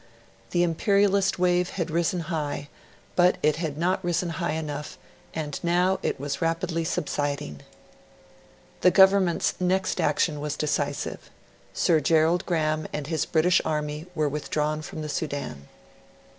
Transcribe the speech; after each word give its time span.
The 0.49 0.63
imperialist 0.63 1.37
wave 1.37 1.69
had 1.77 1.91
risen 1.91 2.21
high, 2.21 2.69
but 3.15 3.37
it 3.43 3.57
had 3.57 3.77
not 3.77 4.03
risen 4.03 4.29
high 4.29 4.53
enough; 4.53 4.97
and 5.35 5.59
now 5.61 5.99
it 6.01 6.19
was 6.19 6.41
rapidly 6.41 6.83
subsiding. 6.83 7.61
The 8.79 8.89
Government's 8.89 9.53
next 9.59 10.01
action 10.01 10.39
was 10.39 10.57
decisive. 10.57 11.29
Sir 11.75 11.99
Gerald 11.99 12.47
Graham 12.47 12.87
and 12.91 13.05
his 13.05 13.27
British 13.27 13.61
Army 13.63 14.07
were 14.15 14.27
withdrawn 14.27 14.81
from 14.81 15.03
the 15.03 15.07
Sudan. 15.07 15.67